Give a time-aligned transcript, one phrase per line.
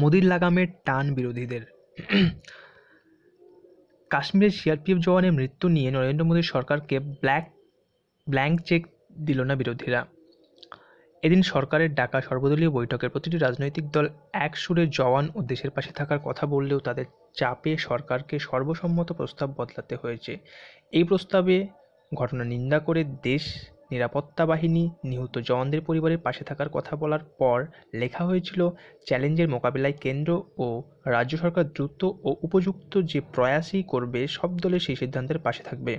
[0.00, 1.62] মোদির লাগামের টান বিরোধীদের।
[4.10, 7.44] কাশ্মীরের সিআরপিএফ জওয়ানের মৃত্যু নিয়ে নরেন্দ্র মোদীর সরকারকে ব্ল্যাক,
[8.26, 8.82] ব্ল্যাঙ্ক চেক
[9.26, 10.00] দিল না বিরোধীরা।
[11.22, 14.06] এদিন সরকারের ডাকা সর্বদলীয় বৈঠকের প্রতিটি রাজনৈতিক দল
[14.46, 17.06] এক সুরে জওয়ান ও দেশের পাশে থাকার কথা বললেও তাদের
[17.38, 20.32] চাপে সরকারকে সর্বসম্মত প্রস্তাব বদলাতে হয়েছে।
[20.92, 21.56] এই প্রস্তাবে
[22.12, 23.44] ঘটনা নিন্দা করে দেশ
[23.90, 28.70] নিরাপত্তা বাহিনী নিহত জওয়ানদের পরিবারের পাশে থাকার কথা বলার পর লেখা হয়েছিল,
[29.06, 34.96] চ্যালেঞ্জের মোকাবিলায় কেন্দ্র ও রাজ্য সরকার দ্রুত ও উপযুক্ত যে প্রয়াসই করবে, সব দলের সেই
[34.96, 35.98] সিদ্ধান্তের পাশে থাকবে।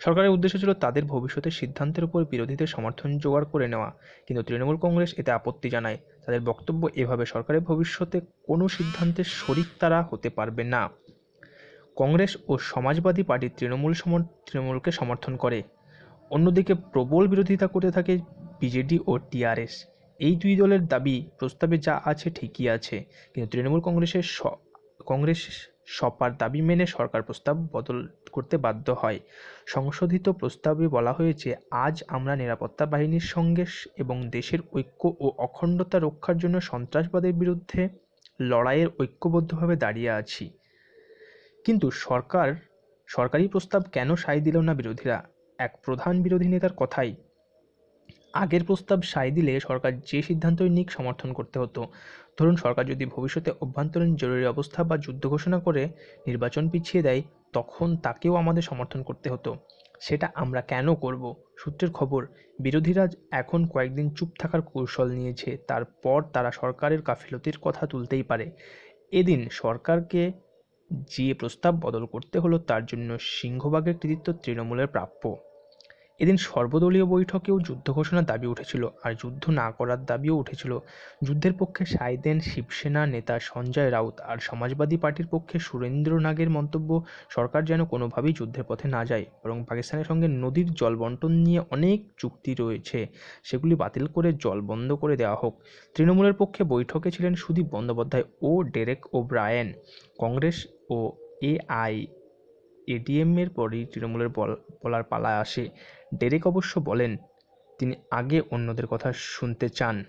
[0.00, 3.92] সরকারের উদ্দেশ্য ছিল তাদের ভবিষ্যতের সিদ্ধান্তের উপর বিরোধীদের সমর্থন জোগাড় করে নেওয়া।
[4.26, 10.02] কিন্তু তৃণমূল কংগ্রেস এতে আপত্তি জানায়। তাদের বক্তব্য এভাবে, সরকারের ভবিষ্যতে কোনো সিদ্ধান্তের শরিক তারা
[10.10, 10.90] হতে পারবে না।
[11.96, 15.62] কংগ্রেস ও সমাজবাদী পার্টি তৃণমূল সম তৃণমূলকে সমর্থন করে।
[16.30, 18.12] অন্যদিকে প্রবল বিরোধিতা করতে থাকে
[18.60, 19.74] বিজেডি ও টিআরএস।
[20.20, 22.96] এই দুই দলের দাবি, প্রস্তাবে যা আছে ঠিকই আছে,
[23.32, 24.24] কিন্তু তৃণমূল কংগ্রেসের
[25.06, 25.40] কংগ্রেস
[25.86, 27.98] সপার দাবি মেনে সরকার প্রস্তাব বদল
[28.32, 29.18] করতে বাধ্য হয়।
[29.66, 31.48] সংশোধিত প্রস্তাবে বলা হয়েছে,
[31.84, 33.64] আজ আমরা নিরাপত্তা বাহিনীর সঙ্গে
[33.98, 37.88] এবং দেশের ঐক্য ও অখণ্ডতা রক্ষার জন্য সন্ত্রাসবাদের বিরুদ্ধে
[38.40, 40.44] লড়াইয়ের ঐক্যবদ্ধভাবে দাঁড়িয়ে আছি।
[41.64, 42.48] কিন্তু সরকার,
[43.08, 45.18] সরকারি প্রস্তাব কেন সায় দিল না বিরোধীরা?
[45.64, 47.14] এক প্রধান বিরোধী নেতার কথাই।
[48.34, 51.80] আগের প্রস্তাব সায় দিলে সরকার যে সিদ্ধান্তই নিক সমর্থন করতে হতো।
[52.38, 55.82] ধরুন, সরকার যদি ভবিষ্যতে অভ্যন্তরীণ জরুরি অবস্থা বা যুদ্ধ ঘোষণা করে
[56.26, 59.50] নির্বাচন পিছিয়ে দেয়, তখন তাকেও আমাদের সমর্থন করতে হতো।
[60.00, 61.22] সেটা আমরা কেন করব?
[61.58, 62.26] সূত্রের খবর,
[62.62, 68.46] বিরোধীরা এখন কয়েকদিন চুপ থাকার কৌশল নিয়েছে। তারপর তারা সরকারের গাফিলতির কথা তুলতেই পারে।
[69.12, 70.22] এদিন সরকারকে
[71.08, 75.24] যে প্রস্তাব বদল করতে হলো, তার জন্য সিংহভাগের কৃতিত্ব তৃণমূলের প্রাপ্য।
[76.20, 80.72] এদিন সর্বদলীয় বৈঠকেও যুদ্ধ ঘোষণার দাবি উঠেছিল, আর যুদ্ধ না করার দাবিও উঠেছিল।
[81.26, 86.90] যুদ্ধের পক্ষে সায় দেন শিবসেনা নেতা সঞ্জয় রাউত আর সমাজবাদী পার্টির পক্ষে সুরেন্দ্র নাগের মন্তব্য,
[87.36, 91.98] সরকার যেন কোনোভাবেই যুদ্ধের পথে না যায়, বরং পাকিস্তানের সঙ্গে নদীর জল বন্টন নিয়ে অনেক
[92.20, 92.98] চুক্তি রয়েছে,
[93.48, 95.54] সেগুলি বাতিল করে জল বন্ধ করে দেওয়া হোক।
[95.94, 99.68] তৃণমূলের পক্ষে বৈঠকে ছিলেন সুদীপ বন্দ্যোপাধ্যায় ও ডেরেক ও ব্রায়েন
[100.22, 100.56] কংগ্রেস
[100.94, 100.98] ও
[101.50, 101.94] এআই
[102.88, 104.30] এডিএমের পরই তৃণমূলের
[104.82, 105.64] বলার পালা আসে।
[106.16, 107.16] ডেরেক অবশ্য বলেন,
[107.78, 110.04] তিনি আগে অন্যদের কথা শুনতে চান।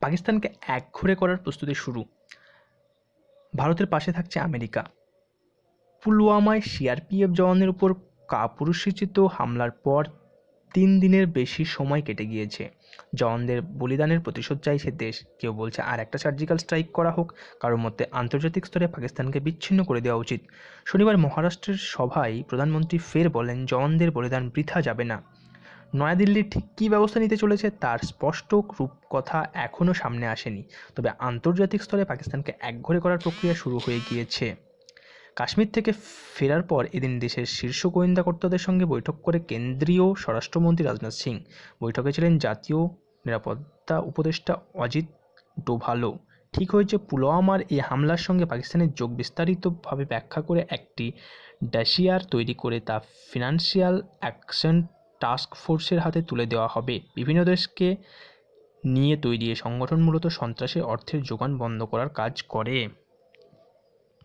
[0.00, 2.04] পাকিস্তানকে একঘরে করার প্রস্তুতি শুরু।
[3.56, 4.84] ভারতের পাশে থাকছে আমেরিকা।
[6.04, 7.94] পুলওয়ামায় সিআরপিএফ জওয়ানের উপর
[8.28, 10.04] কাপুরুষোচিত হামলার পর
[10.74, 12.70] তিন দিনের বেশি সময় কেটে গিয়েছে।
[13.14, 18.06] জওয়ানদের বলিদানের প্রতিশোধ চাইছে দেশ। কেউ বলছে আর একটা সার্জিক্যাল স্ট্রাইক করা হোক। কারোর মধ্যে
[18.12, 20.40] আন্তর্জাতিক স্তরে পাকিস্তানকে বিচ্ছিন্ন করে দেওয়া উচিত।
[20.86, 25.22] শনিবার মহারাষ্ট্রের সভায় প্রধানমন্ত্রী ফের বলেন, জওয়ানদের বলিদান বৃথা যাবে না।
[25.94, 30.62] নয়াদিল্লি ঠিক কী ব্যবস্থা নিতে চলেছে তার স্পষ্ট রূপকথা এখনও সামনে আসেনি।
[30.96, 34.71] তবে আন্তর্জাতিক স্তরে পাকিস্তানকে একঘরে করার প্রক্রিয়া শুরু হয়ে গিয়েছে।
[35.36, 35.90] কাশ্মীর থেকে
[36.36, 41.34] ফেরার পর এদিন দেশের শীর্ষ গোয়েন্দা কর্তাদের সঙ্গে বৈঠক করে কেন্দ্রীয় স্বরাষ্ট্রমন্ত্রী রাজনাথ সিং।
[41.80, 42.80] বৈঠকে ছিলেন জাতীয়
[43.24, 45.06] নিরাপত্তা উপদেষ্টা অজিত
[45.66, 46.10] ডোভালো
[46.54, 51.06] ঠিক হয়েছে, পুলওয়ামার এই হামলার সঙ্গে পাকিস্তানের যোগ বিস্তারিতভাবে ব্যাখ্যা করে একটি
[51.64, 52.96] ড্যাশিয়ার তৈরি করে তা
[53.30, 54.76] ফিনান্সিয়াল অ্যাকশন
[55.20, 57.88] টাস্ক ফোর্সের হাতে তুলে দেওয়া হবে। বিভিন্ন দেশকে
[58.84, 62.76] নিয়ে তৈরি এই সংগঠন মূলত সন্ত্রাসী অর্থের যোগান বন্ধ করার কাজ করে।